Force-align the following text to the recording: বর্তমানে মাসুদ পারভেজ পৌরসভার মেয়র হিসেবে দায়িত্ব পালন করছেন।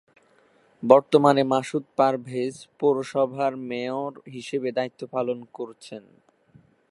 বর্তমানে 0.83 1.43
মাসুদ 1.43 1.83
পারভেজ 1.97 2.55
পৌরসভার 2.79 3.53
মেয়র 3.69 4.13
হিসেবে 4.27 4.69
দায়িত্ব 4.71 5.01
পালন 5.07 5.39
করছেন। 5.53 6.03